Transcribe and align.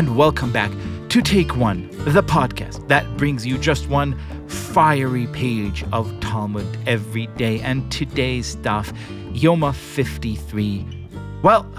and 0.00 0.16
welcome 0.16 0.50
back 0.50 0.72
to 1.10 1.20
Take 1.20 1.58
One, 1.58 1.90
the 2.06 2.22
podcast 2.22 2.88
that 2.88 3.04
brings 3.18 3.44
you 3.44 3.58
just 3.58 3.86
one 3.90 4.18
fiery 4.48 5.26
page 5.26 5.84
of 5.92 6.18
Talmud 6.20 6.66
every 6.86 7.26
day. 7.36 7.60
And 7.60 7.92
today's 7.92 8.56
daf, 8.56 8.96
Yoma 9.34 9.74
53. 9.74 11.06
Well, 11.42 11.70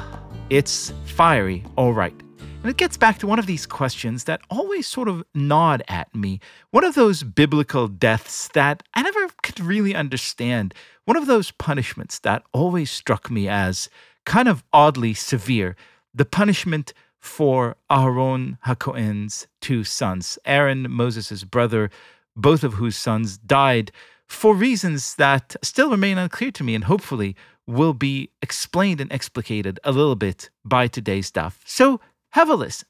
it's 0.52 0.94
fiery, 1.06 1.64
all 1.78 1.94
right. 1.94 2.14
And 2.62 2.70
it 2.70 2.78
gets 2.78 2.96
back 2.96 3.18
to 3.18 3.26
one 3.26 3.40
of 3.40 3.48
these 3.48 3.66
questions 3.66 4.26
that 4.26 4.42
always 4.52 4.86
sort 4.86 5.08
of 5.08 5.24
gnawed 5.34 5.82
at 5.88 6.14
me. 6.14 6.40
One 6.70 6.84
of 6.84 6.94
those 6.94 7.24
biblical 7.24 7.88
deaths 7.88 8.50
that 8.50 8.84
I 8.94 9.02
never 9.02 9.30
could 9.42 9.60
really 9.60 9.96
understand. 9.96 10.76
One 11.06 11.18
of 11.18 11.26
those 11.26 11.50
punishments 11.50 12.20
that 12.20 12.44
always 12.54 12.92
struck 12.92 13.32
me 13.32 13.50
as 13.50 13.90
kind 14.28 14.48
of 14.48 14.64
oddly 14.72 15.16
severe. 15.16 15.76
The 16.14 16.26
punishment 16.26 16.94
for 17.22 17.78
Aaron 17.90 18.58
HaKohen's 18.66 19.48
two 19.62 19.84
sons, 19.84 20.38
Aaron, 20.44 20.88
Moses' 20.90 21.44
brother, 21.44 21.90
both 22.36 22.64
of 22.64 22.74
whose 22.74 22.98
sons 22.98 23.38
died 23.38 23.92
for 24.28 24.56
reasons 24.56 25.16
that 25.16 25.56
still 25.62 25.92
remain 25.92 26.18
unclear 26.18 26.52
to 26.52 26.64
me 26.64 26.74
and 26.74 26.86
hopefully 26.86 27.36
will 27.68 27.94
be 27.94 28.30
explained 28.42 29.00
and 29.00 29.12
explicated 29.12 29.80
a 29.84 29.92
little 29.92 30.16
bit 30.16 30.50
by 30.66 30.88
today's 30.88 31.32
daf. 31.32 31.54
So 31.66 32.02
have 32.32 32.50
a 32.50 32.56
listen. 32.56 32.88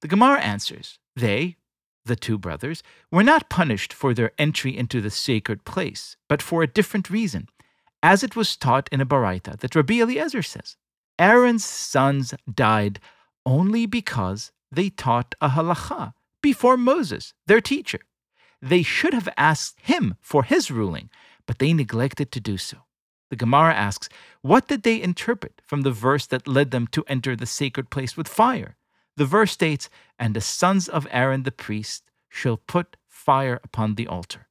The 0.00 0.08
Gemara 0.08 0.40
answers 0.40 0.98
They, 1.14 1.56
the 2.04 2.16
two 2.16 2.38
brothers, 2.38 2.82
were 3.10 3.22
not 3.22 3.50
punished 3.50 3.92
for 3.92 4.14
their 4.14 4.32
entry 4.38 4.76
into 4.76 5.00
the 5.00 5.10
sacred 5.10 5.64
place, 5.64 6.16
but 6.28 6.40
for 6.40 6.62
a 6.62 6.68
different 6.68 7.10
reason, 7.10 7.48
as 8.02 8.22
it 8.22 8.36
was 8.36 8.56
taught 8.56 8.88
in 8.90 9.00
a 9.00 9.06
Baraita 9.06 9.58
that 9.60 9.74
Rabbi 9.74 10.00
Eliezer 10.00 10.42
says 10.42 10.76
Aaron's 11.18 11.64
sons 11.64 12.34
died 12.52 13.00
only 13.46 13.86
because 13.86 14.52
they 14.70 14.90
taught 14.90 15.34
a 15.40 15.50
halacha 15.50 16.14
before 16.42 16.76
Moses, 16.76 17.32
their 17.46 17.60
teacher. 17.60 18.00
They 18.60 18.82
should 18.82 19.14
have 19.14 19.28
asked 19.36 19.78
him 19.80 20.16
for 20.20 20.42
his 20.42 20.70
ruling, 20.70 21.10
but 21.46 21.58
they 21.58 21.72
neglected 21.72 22.32
to 22.32 22.40
do 22.40 22.56
so. 22.56 22.78
The 23.30 23.36
Gemara 23.36 23.74
asks, 23.74 24.08
What 24.42 24.68
did 24.68 24.82
they 24.82 25.02
interpret 25.02 25.60
from 25.66 25.82
the 25.82 25.90
verse 25.90 26.26
that 26.26 26.48
led 26.48 26.70
them 26.70 26.86
to 26.88 27.04
enter 27.08 27.34
the 27.34 27.46
sacred 27.46 27.90
place 27.90 28.16
with 28.16 28.28
fire? 28.28 28.76
The 29.16 29.24
verse 29.24 29.52
states, 29.52 29.88
And 30.18 30.34
the 30.34 30.40
sons 30.40 30.88
of 30.88 31.06
Aaron 31.10 31.42
the 31.42 31.52
priest 31.52 32.10
shall 32.28 32.56
put 32.56 32.96
fire 33.06 33.60
upon 33.64 33.94
the 33.94 34.06
altar, 34.06 34.48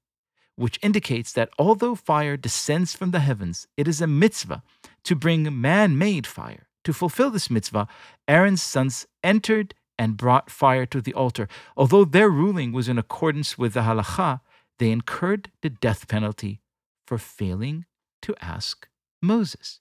which 0.55 0.79
indicates 0.81 1.31
that 1.33 1.49
although 1.59 1.95
fire 1.95 2.37
descends 2.37 2.95
from 2.95 3.11
the 3.11 3.19
heavens, 3.19 3.67
it 3.77 3.87
is 3.87 4.01
a 4.01 4.07
mitzvah 4.07 4.63
to 5.03 5.15
bring 5.15 5.61
man 5.61 5.97
made 5.97 6.25
fire. 6.25 6.67
To 6.83 6.93
fulfill 6.93 7.29
this 7.29 7.49
mitzvah, 7.49 7.87
Aaron's 8.27 8.61
sons 8.61 9.07
entered 9.23 9.73
and 9.97 10.17
brought 10.17 10.49
fire 10.49 10.85
to 10.87 11.01
the 11.01 11.13
altar. 11.13 11.47
Although 11.77 12.05
their 12.05 12.29
ruling 12.29 12.71
was 12.71 12.89
in 12.89 12.97
accordance 12.97 13.57
with 13.57 13.73
the 13.73 13.81
halacha, 13.81 14.41
they 14.79 14.91
incurred 14.91 15.51
the 15.61 15.69
death 15.69 16.07
penalty 16.07 16.61
for 17.05 17.17
failing 17.17 17.85
to 18.21 18.35
ask 18.41 18.87
Moses. 19.21 19.79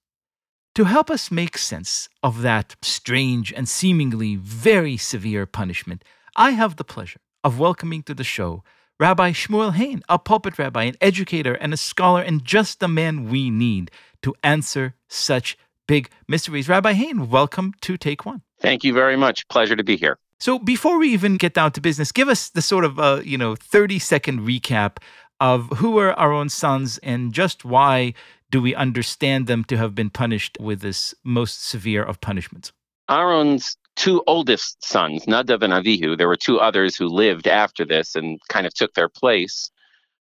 To 0.77 0.85
help 0.85 1.11
us 1.11 1.31
make 1.31 1.59
sense 1.59 2.09
of 2.23 2.43
that 2.43 2.77
strange 2.83 3.53
and 3.53 3.69
seemingly 3.69 4.37
very 4.37 4.97
severe 4.97 5.45
punishment, 5.45 6.05
I 6.37 6.53
have 6.53 6.77
the 6.77 6.85
pleasure 6.85 7.21
of 7.45 7.59
welcoming 7.59 8.03
to 8.05 8.15
the 8.15 8.25
show 8.25 8.65
Rabbi 9.01 9.33
Shmuel 9.33 9.75
Hain, 9.75 10.03
a 10.09 10.19
pulpit 10.19 10.59
rabbi, 10.59 10.85
an 10.85 10.95
educator, 11.01 11.55
and 11.55 11.75
a 11.75 11.77
scholar, 11.77 12.23
and 12.23 12.45
just 12.45 12.79
the 12.79 12.87
man 12.87 13.29
we 13.29 13.51
need 13.51 13.91
to 14.23 14.35
answer 14.45 14.95
such 15.09 15.59
big 15.87 16.11
mysteries. 16.29 16.69
Rabbi 16.69 16.93
Hain, 16.93 17.29
welcome 17.29 17.75
to 17.83 17.97
Take 17.97 18.25
One. 18.25 18.43
Thank 18.61 18.85
you 18.85 18.93
very 18.93 19.17
much. 19.17 19.47
Pleasure 19.49 19.77
to 19.77 19.85
be 19.85 19.97
here. 19.97 20.19
So 20.39 20.59
before 20.59 20.99
we 20.99 21.13
even 21.13 21.37
get 21.37 21.55
down 21.55 21.73
to 21.73 21.81
business, 21.81 22.11
give 22.11 22.29
us 22.29 22.51
the 22.51 22.63
sort 22.63 22.85
of 22.85 22.99
uh, 22.99 23.21
you 23.25 23.39
know 23.39 23.55
30 23.55 23.99
second 23.99 24.41
recap 24.41 24.99
of 25.41 25.69
who 25.77 25.93
were 25.93 26.19
Aaron's 26.21 26.55
sons 26.55 26.99
and 26.99 27.33
just 27.33 27.65
why 27.65 28.15
do 28.51 28.61
we 28.61 28.75
understand 28.75 29.47
them 29.47 29.65
to 29.65 29.77
have 29.77 29.95
been 29.95 30.11
punished 30.11 30.57
with 30.61 30.81
this 30.81 31.15
most 31.25 31.67
severe 31.67 32.05
of 32.05 32.21
punishments? 32.21 32.73
Aaron's 33.11 33.77
two 33.97 34.23
oldest 34.27 34.85
sons, 34.85 35.27
Nadav 35.27 35.63
and 35.63 35.73
Avihu, 35.73 36.17
there 36.17 36.29
were 36.29 36.37
two 36.37 36.61
others 36.61 36.97
who 36.97 37.07
lived 37.07 37.47
after 37.47 37.85
this 37.85 38.15
and 38.15 38.41
kind 38.49 38.67
of 38.67 38.75
took 38.75 38.95
their 38.95 39.09
place, 39.09 39.71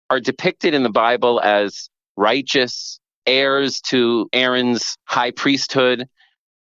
are 0.09 0.19
depicted 0.19 0.73
in 0.73 0.83
the 0.83 0.89
Bible 0.89 1.41
as 1.41 1.89
righteous 2.15 2.99
heirs 3.27 3.81
to 3.81 4.29
Aaron's 4.33 4.97
high 5.05 5.31
priesthood. 5.31 6.07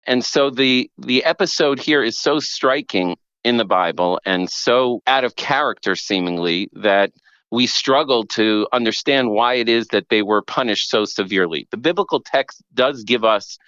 And 0.06 0.24
so 0.24 0.50
the 0.50 0.90
the 0.98 1.24
episode 1.24 1.78
here 1.78 2.02
is 2.02 2.18
so 2.18 2.40
striking 2.40 3.16
in 3.44 3.58
the 3.58 3.64
Bible 3.64 4.20
and 4.24 4.50
so 4.50 5.02
out 5.06 5.24
of 5.24 5.36
character 5.36 5.94
seemingly 5.94 6.68
that 6.72 7.12
we 7.50 7.66
struggle 7.66 8.24
to 8.24 8.66
understand 8.72 9.30
why 9.30 9.54
it 9.54 9.68
is 9.68 9.88
that 9.88 10.08
they 10.08 10.22
were 10.22 10.42
punished 10.42 10.90
so 10.90 11.04
severely. 11.04 11.68
The 11.70 11.76
biblical 11.76 12.20
text 12.20 12.62
does 12.74 13.04
give 13.04 13.24
us 13.24 13.58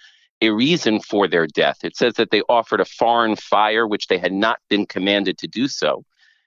a 0.41 0.49
reason 0.49 0.99
for 0.99 1.27
their 1.27 1.47
death. 1.47 1.77
It 1.83 1.95
says 1.95 2.15
that 2.15 2.31
they 2.31 2.41
offered 2.49 2.81
a 2.81 2.85
foreign 2.85 3.35
fire, 3.35 3.87
which 3.87 4.07
they 4.07 4.17
had 4.17 4.33
not 4.33 4.59
been 4.69 4.85
commanded 4.85 5.37
to 5.39 5.47
do 5.47 5.67
so. 5.67 6.03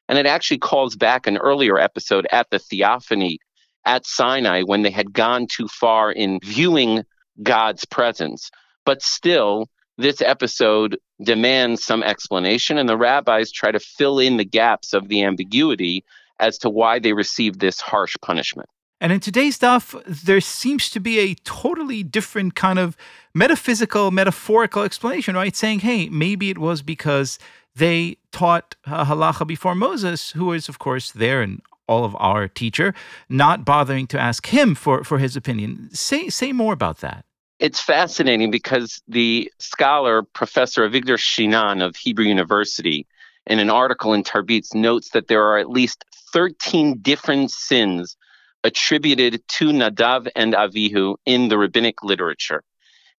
And 0.08 0.18
it 0.18 0.26
actually 0.26 0.58
calls 0.58 0.96
back 0.96 1.26
an 1.26 1.38
earlier 1.38 1.78
episode 1.78 2.26
at 2.30 2.50
the 2.50 2.58
theophany 2.58 3.38
at 3.84 4.06
Sinai 4.06 4.62
when 4.62 4.82
they 4.82 4.90
had 4.90 5.12
gone 5.12 5.46
too 5.46 5.68
far 5.68 6.12
in 6.12 6.38
viewing 6.42 7.04
God's 7.42 7.84
presence. 7.84 8.50
But 8.84 9.02
still, 9.02 9.68
this 9.98 10.20
episode 10.20 10.98
demands 11.22 11.84
some 11.84 12.02
explanation, 12.02 12.78
and 12.78 12.88
the 12.88 12.96
rabbis 12.96 13.52
try 13.52 13.70
to 13.70 13.80
fill 13.80 14.18
in 14.18 14.36
the 14.36 14.44
gaps 14.44 14.92
of 14.92 15.08
the 15.08 15.22
ambiguity 15.22 16.04
as 16.38 16.58
to 16.58 16.70
why 16.70 16.98
they 16.98 17.12
received 17.12 17.60
this 17.60 17.80
harsh 17.80 18.16
punishment. 18.22 18.68
And 19.00 19.12
in 19.12 19.20
today's 19.20 19.58
daf, 19.58 20.02
there 20.04 20.40
seems 20.40 20.90
to 20.90 21.00
be 21.00 21.18
a 21.18 21.34
totally 21.34 22.02
different 22.02 22.54
kind 22.54 22.78
of 22.78 22.96
metaphysical, 23.34 24.10
metaphorical 24.10 24.82
explanation, 24.82 25.34
right? 25.34 25.56
Saying, 25.56 25.80
hey, 25.80 26.08
maybe 26.10 26.50
it 26.50 26.58
was 26.58 26.82
because 26.82 27.38
they 27.74 28.18
taught 28.30 28.76
uh, 28.86 29.04
halacha 29.06 29.46
before 29.46 29.74
Moses, 29.74 30.32
who 30.32 30.52
is, 30.52 30.68
of 30.68 30.78
course, 30.78 31.12
there 31.12 31.40
and 31.40 31.62
all 31.90 32.04
of 32.04 32.16
our 32.18 32.46
teacher, 32.46 32.94
not 33.28 33.64
bothering 33.64 34.06
to 34.06 34.18
ask 34.18 34.46
him 34.46 34.74
for, 34.74 35.02
for 35.02 35.18
his 35.18 35.36
opinion. 35.36 35.90
Say, 35.92 36.28
say 36.28 36.52
more 36.52 36.72
about 36.72 36.98
that. 36.98 37.24
It's 37.58 37.80
fascinating 37.80 38.50
because 38.50 39.02
the 39.08 39.52
scholar, 39.58 40.22
Professor 40.22 40.88
Avigdor 40.88 41.18
Shinan 41.18 41.84
of 41.84 41.96
Hebrew 41.96 42.24
University, 42.24 43.06
in 43.46 43.58
an 43.58 43.68
article 43.68 44.14
in 44.14 44.22
Tarbiz, 44.22 44.72
notes 44.74 45.10
that 45.10 45.28
there 45.28 45.42
are 45.42 45.58
at 45.58 45.68
least 45.68 46.04
13 46.32 46.98
different 47.02 47.50
sins 47.50 48.16
attributed 48.62 49.42
to 49.48 49.66
Nadav 49.70 50.28
and 50.36 50.54
Avihu 50.54 51.16
in 51.26 51.48
the 51.48 51.58
rabbinic 51.58 52.02
literature. 52.02 52.62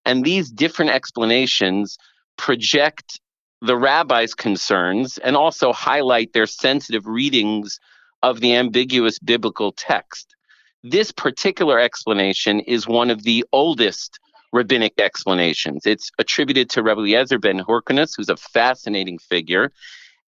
And 0.06 0.24
these 0.24 0.50
different 0.50 0.92
explanations 0.92 1.98
project 2.38 3.20
the 3.62 3.78
rabbi's 3.78 4.34
concerns 4.34 5.20
and 5.20 5.36
also 5.36 5.72
highlight 5.72 6.34
their 6.34 6.48
sensitive 6.48 7.06
readings 7.06 7.80
of 8.24 8.40
the 8.40 8.56
ambiguous 8.56 9.20
biblical 9.20 9.72
text. 9.72 10.36
This 10.84 11.12
particular 11.12 11.80
explanation 11.80 12.59
is 12.62 12.88
one 12.88 13.09
of 13.09 13.24
the 13.24 13.46
oldest 13.52 14.20
rabbinic 14.52 15.00
explanations. 15.00 15.86
It's 15.86 16.12
attributed 16.18 16.70
to 16.72 16.84
Rebbe 16.84 17.02
Eliezer 17.02 17.40
ben 17.40 17.59
Hyrcanus, 17.59 18.16
who's 18.16 18.30
a 18.30 18.38
fascinating 18.38 19.18
figure, 19.18 19.72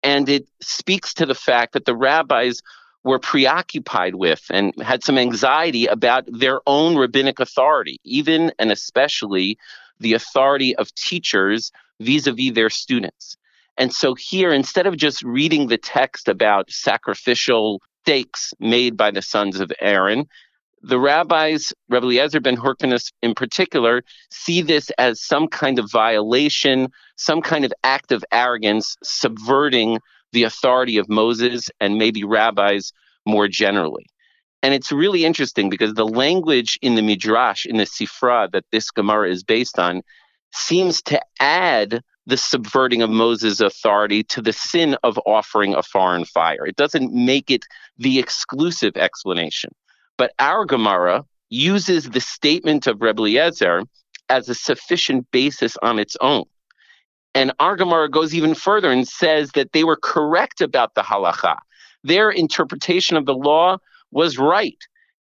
and 0.03 0.29
it 0.29 0.49
speaks 0.61 1.15
to 1.15 1.27
the 1.27 1.35
fact 1.35 1.73
that 1.73 1.85
the 1.85 1.97
rabbis 1.97 2.61
were 3.05 3.19
preoccupied 3.19 4.17
with 4.17 4.43
and 4.51 4.73
had 4.83 5.05
some 5.05 5.19
anxiety 5.19 5.87
about 5.87 6.25
their 6.27 6.61
own 6.67 6.97
rabbinic 6.97 7.41
authority, 7.41 8.01
even 8.05 8.53
and 8.59 8.73
especially 8.73 9.59
the 10.01 10.15
authority 10.15 10.75
of 10.77 10.95
teachers 10.95 11.73
vis 12.01 12.27
a 12.27 12.33
vis 12.33 12.53
their 12.53 12.71
students. 12.71 13.37
And 13.79 13.93
so 13.93 14.15
here, 14.15 14.53
instead 14.53 14.87
of 14.87 14.97
just 14.97 15.23
reading 15.23 15.69
the 15.69 15.79
text 15.79 16.29
about 16.29 16.71
sacrificial 16.71 17.81
stakes 18.03 18.53
made 18.59 18.97
by 18.97 19.11
the 19.11 19.23
sons 19.23 19.61
of 19.61 19.71
Aaron, 19.81 20.27
the 20.83 20.99
rabbis, 20.99 21.73
Rebbe 21.89 22.07
Eliezer 22.07 22.41
ben 22.41 22.57
Hyrcanus 22.57 23.13
in 23.23 23.35
particular, 23.35 24.03
see 24.31 24.63
this 24.63 24.91
as 24.99 25.23
some 25.23 25.49
kind 25.49 25.79
of 25.79 25.91
violation, 25.91 26.89
some 27.17 27.41
kind 27.41 27.65
of 27.65 27.73
act 27.85 28.13
of 28.13 28.25
arrogance, 28.33 28.97
subverting 29.03 29.99
the 30.33 30.45
authority 30.45 30.99
of 30.99 31.09
Moses 31.09 31.71
and 31.81 31.99
maybe 31.99 32.25
rabbis 32.25 32.93
more 33.27 33.49
generally. 33.49 34.07
And 34.63 34.75
it's 34.75 34.91
really 34.91 35.25
interesting 35.25 35.69
because 35.69 35.95
the 35.95 36.07
language 36.07 36.79
in 36.83 36.97
the 36.97 37.03
Midrash, 37.03 37.65
in 37.65 37.77
the 37.77 37.85
Sifra 37.85 38.51
that 38.53 38.65
this 38.73 38.91
Gemara 38.91 39.31
is 39.31 39.45
based 39.45 39.79
on, 39.79 40.03
seems 40.53 41.03
to 41.03 41.21
add 41.41 42.03
the 42.29 42.37
subverting 42.37 43.01
of 43.01 43.09
Moses' 43.09 43.59
authority 43.59 44.23
to 44.23 44.43
the 44.43 44.53
sin 44.53 44.99
of 45.03 45.19
offering 45.25 45.75
a 45.75 45.83
foreign 45.83 46.27
fire. 46.27 46.67
It 46.67 46.77
doesn't 46.77 47.15
make 47.15 47.51
it 47.51 47.65
the 47.97 48.19
exclusive 48.19 48.99
explanation. 48.99 49.75
But 50.19 50.33
our 50.39 50.67
Gemara 50.67 51.25
uses 51.49 52.11
the 52.11 52.21
statement 52.21 52.87
of 52.87 53.01
Rebbe 53.01 53.23
Eliezer 53.23 53.83
as 54.29 54.47
a 54.47 54.55
sufficient 54.55 55.27
basis 55.31 55.79
on 55.83 55.99
its 55.99 56.19
own. 56.21 56.45
And 57.35 57.55
our 57.61 57.77
Gemara 57.77 58.11
goes 58.11 58.35
even 58.35 58.55
further 58.55 58.91
and 58.91 59.09
says 59.09 59.53
that 59.53 59.73
they 59.73 59.85
were 59.85 59.97
correct 59.97 60.61
about 60.61 60.95
the 60.95 61.03
halacha. 61.03 61.57
Their 62.05 62.29
interpretation 62.29 63.17
of 63.17 63.25
the 63.25 63.35
law 63.35 63.79
was 64.11 64.37
right. 64.37 64.79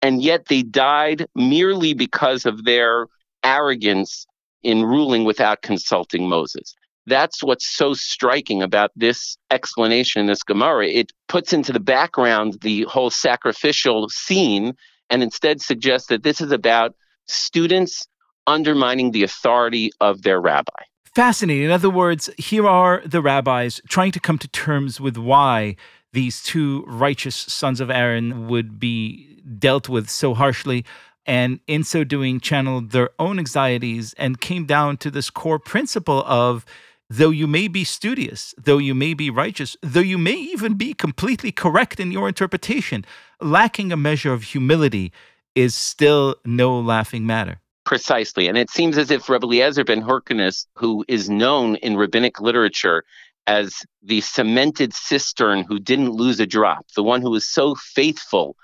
And 0.00 0.22
yet 0.22 0.46
they 0.46 0.62
died 0.62 1.26
merely 1.34 1.92
because 1.92 2.46
of 2.46 2.64
their 2.64 3.08
arrogance 3.44 4.26
in 4.62 4.82
ruling 4.82 5.24
without 5.24 5.60
consulting 5.60 6.26
Moses. 6.26 6.74
That's 7.06 7.42
what's 7.42 7.66
so 7.66 7.94
striking 7.94 8.62
about 8.62 8.90
this 8.96 9.36
explanation 9.50 10.20
in 10.20 10.26
this 10.26 10.42
Gemara. 10.42 10.88
It 10.88 11.12
puts 11.28 11.52
into 11.52 11.72
the 11.72 11.80
background 11.80 12.58
the 12.62 12.82
whole 12.84 13.10
sacrificial 13.10 14.08
scene 14.08 14.74
and 15.08 15.22
instead 15.22 15.60
suggests 15.60 16.08
that 16.08 16.24
this 16.24 16.40
is 16.40 16.50
about 16.50 16.94
students 17.26 18.06
undermining 18.46 19.12
the 19.12 19.22
authority 19.22 19.90
of 20.00 20.22
their 20.22 20.40
rabbi. 20.40 20.82
Fascinating. 21.14 21.64
In 21.64 21.70
other 21.70 21.90
words, 21.90 22.28
here 22.36 22.66
are 22.66 23.02
the 23.04 23.22
rabbis 23.22 23.80
trying 23.88 24.12
to 24.12 24.20
come 24.20 24.38
to 24.38 24.48
terms 24.48 25.00
with 25.00 25.16
why 25.16 25.76
these 26.12 26.42
two 26.42 26.84
righteous 26.86 27.34
sons 27.36 27.80
of 27.80 27.90
Aaron 27.90 28.48
would 28.48 28.78
be 28.78 29.40
dealt 29.58 29.88
with 29.88 30.08
so 30.08 30.34
harshly. 30.34 30.84
And 31.24 31.60
in 31.66 31.84
so 31.84 32.04
doing, 32.04 32.38
channeled 32.38 32.90
their 32.90 33.10
own 33.18 33.38
anxieties 33.38 34.14
and 34.18 34.40
came 34.40 34.66
down 34.66 34.96
to 34.98 35.10
this 35.10 35.30
core 35.30 35.58
principle 35.58 36.22
of 36.26 36.64
though 37.08 37.30
you 37.30 37.46
may 37.46 37.68
be 37.68 37.84
studious, 37.84 38.54
though 38.58 38.78
you 38.78 38.94
may 38.94 39.14
be 39.14 39.30
righteous, 39.30 39.76
though 39.82 40.00
you 40.00 40.18
may 40.18 40.34
even 40.34 40.74
be 40.74 40.92
completely 40.92 41.52
correct 41.52 42.00
in 42.00 42.10
your 42.10 42.28
interpretation, 42.28 43.04
lacking 43.40 43.92
a 43.92 43.96
measure 43.96 44.32
of 44.32 44.42
humility 44.42 45.12
is 45.54 45.74
still 45.74 46.36
no 46.44 46.78
laughing 46.78 47.26
matter. 47.26 47.60
Precisely. 47.84 48.48
And 48.48 48.58
it 48.58 48.68
seems 48.68 48.98
as 48.98 49.10
if 49.10 49.28
Rebbe 49.28 49.46
Eliezer 49.46 49.84
ben 49.84 50.02
Hyrcanus, 50.02 50.66
who 50.74 51.04
is 51.06 51.30
known 51.30 51.76
in 51.76 51.96
rabbinic 51.96 52.40
literature 52.40 53.04
as 53.46 53.84
the 54.02 54.20
cemented 54.22 54.92
cistern 54.92 55.62
who 55.62 55.78
didn't 55.78 56.10
lose 56.10 56.40
a 56.40 56.46
drop, 56.46 56.86
the 56.96 57.04
one 57.04 57.22
who 57.22 57.30
was 57.30 57.48
so 57.48 57.76
faithful 57.76 58.56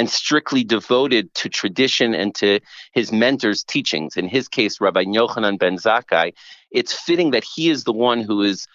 and 0.00 0.08
strictly 0.08 0.64
devoted 0.64 1.32
to 1.34 1.50
tradition 1.50 2.14
and 2.14 2.34
to 2.34 2.58
his 2.94 3.12
mentor's 3.12 3.62
teachings. 3.62 4.16
In 4.16 4.28
his 4.28 4.48
case, 4.48 4.80
Rabbi 4.80 5.04
Yochanan 5.04 5.58
ben 5.58 5.76
Zakkai, 5.76 6.32
it's 6.70 6.94
fitting 6.94 7.32
that 7.32 7.44
he 7.44 7.68
is 7.68 7.84
the 7.84 7.92
one 7.92 8.22
who 8.22 8.40
is 8.40 8.66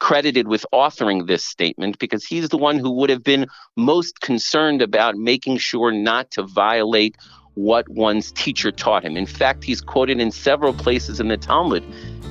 credited 0.00 0.48
with 0.48 0.66
authoring 0.74 1.28
this 1.28 1.42
statement 1.42 1.98
because 1.98 2.26
he's 2.26 2.50
the 2.50 2.58
one 2.58 2.78
who 2.78 2.90
would 2.90 3.08
have 3.08 3.24
been 3.24 3.46
most 3.74 4.20
concerned 4.20 4.82
about 4.82 5.16
making 5.16 5.56
sure 5.56 5.90
not 5.90 6.30
to 6.32 6.42
violate 6.42 7.16
what 7.54 7.88
one's 7.88 8.30
teacher 8.32 8.70
taught 8.70 9.02
him. 9.02 9.16
In 9.16 9.24
fact, 9.24 9.64
he's 9.64 9.80
quoted 9.80 10.20
in 10.20 10.30
several 10.30 10.74
places 10.74 11.20
in 11.20 11.28
the 11.28 11.38
Talmud 11.38 11.82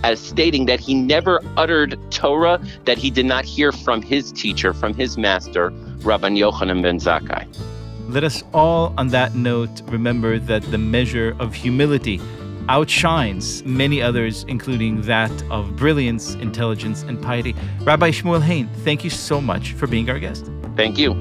as 0.03 0.19
stating 0.19 0.67
that 0.67 0.79
he 0.79 0.93
never 0.93 1.41
uttered 1.57 1.97
Torah 2.11 2.63
that 2.83 2.99
he 2.99 3.09
did 3.09 3.25
not 3.25 3.43
hear 3.43 3.71
from 3.71 4.03
his 4.03 4.31
teacher, 4.31 4.71
from 4.71 4.93
his 4.93 5.17
master, 5.17 5.71
Rabban 6.03 6.37
Yochanan 6.37 6.83
ben 6.83 6.99
Zakkai. 6.99 7.74
Let 8.07 8.23
us 8.23 8.43
all, 8.53 8.93
on 8.97 9.07
that 9.09 9.33
note, 9.35 9.81
remember 9.85 10.37
that 10.37 10.61
the 10.63 10.77
measure 10.77 11.35
of 11.39 11.53
humility 11.53 12.21
outshines 12.69 13.63
many 13.65 14.01
others, 14.01 14.45
including 14.47 15.01
that 15.01 15.31
of 15.49 15.75
brilliance, 15.75 16.35
intelligence, 16.35 17.01
and 17.03 17.21
piety. 17.21 17.55
Rabbi 17.81 18.11
Shmuel 18.11 18.41
Hain, 18.41 18.69
thank 18.83 19.03
you 19.03 19.09
so 19.09 19.41
much 19.41 19.73
for 19.73 19.87
being 19.87 20.09
our 20.09 20.19
guest. 20.19 20.49
Thank 20.75 20.97
you. 20.97 21.13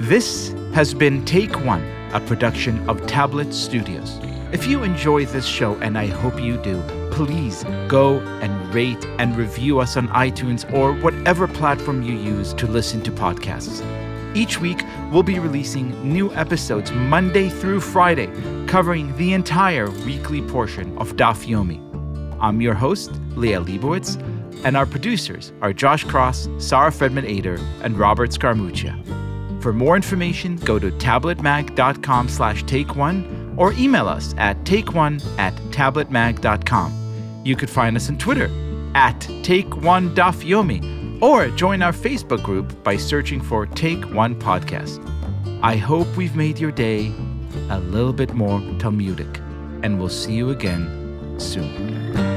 This 0.00 0.54
has 0.74 0.94
been 0.94 1.24
Take 1.24 1.64
One, 1.64 1.82
a 2.12 2.20
production 2.20 2.88
of 2.88 3.04
Tablet 3.06 3.52
Studios. 3.52 4.20
If 4.52 4.68
you 4.68 4.84
enjoy 4.84 5.26
this 5.26 5.44
show, 5.44 5.74
and 5.76 5.98
I 5.98 6.06
hope 6.06 6.40
you 6.40 6.56
do, 6.58 6.80
please 7.16 7.64
go 7.88 8.18
and 8.42 8.74
rate 8.74 9.02
and 9.18 9.34
review 9.38 9.80
us 9.80 9.96
on 9.96 10.06
iTunes 10.08 10.70
or 10.74 10.92
whatever 11.00 11.48
platform 11.48 12.02
you 12.02 12.12
use 12.14 12.52
to 12.52 12.66
listen 12.66 13.00
to 13.00 13.10
podcasts. 13.10 13.82
Each 14.36 14.60
week, 14.60 14.82
we'll 15.10 15.22
be 15.22 15.38
releasing 15.38 15.90
new 16.12 16.30
episodes 16.34 16.92
Monday 16.92 17.48
through 17.48 17.80
Friday, 17.80 18.26
covering 18.66 19.16
the 19.16 19.32
entire 19.32 19.88
weekly 20.04 20.42
portion 20.42 20.96
of 20.98 21.16
Daf 21.16 21.46
Yomi. 21.46 21.80
I'm 22.38 22.60
your 22.60 22.74
host, 22.74 23.12
Liel 23.34 23.64
Leibovitz, 23.64 24.22
and 24.66 24.76
our 24.76 24.84
producers 24.84 25.54
are 25.62 25.72
Josh 25.72 26.04
Cross, 26.04 26.50
Sarah 26.58 26.90
Fredman 26.90 27.24
Ader, 27.24 27.58
and 27.82 27.98
Robert 27.98 28.28
Scaramuccia. 28.28 28.94
For 29.62 29.72
more 29.72 29.96
information, 29.96 30.56
go 30.56 30.78
to 30.78 30.90
tabletmag.com 30.90 32.28
slash 32.28 32.62
take 32.64 32.94
one 32.94 33.54
or 33.56 33.72
email 33.72 34.06
us 34.06 34.34
at 34.36 34.62
takeone 34.64 35.24
at 35.38 35.54
tabletmag.com. 35.72 37.05
You 37.46 37.54
could 37.54 37.70
find 37.70 37.94
us 37.96 38.08
on 38.08 38.18
Twitter 38.18 38.50
at 38.96 39.20
Take 39.44 39.76
One 39.76 40.12
Daf 40.16 40.42
Yomi 40.42 41.22
or 41.22 41.48
join 41.50 41.80
our 41.80 41.92
Facebook 41.92 42.42
group 42.42 42.82
by 42.82 42.96
searching 42.96 43.40
for 43.40 43.66
Take 43.66 44.04
One 44.12 44.34
Podcast. 44.34 44.98
I 45.62 45.76
hope 45.76 46.08
we've 46.16 46.34
made 46.34 46.58
your 46.58 46.72
day 46.72 47.12
a 47.70 47.78
little 47.78 48.12
bit 48.12 48.34
more 48.34 48.58
Talmudic, 48.80 49.38
and 49.84 49.96
we'll 49.96 50.08
see 50.08 50.34
you 50.34 50.50
again 50.50 51.36
soon. 51.38 52.35